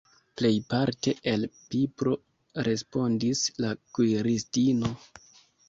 "Plejparte 0.39 1.13
el 1.31 1.45
pipro," 1.75 2.17
respondis 2.69 3.45
la 3.67 3.77
kuiristino. 3.79 4.95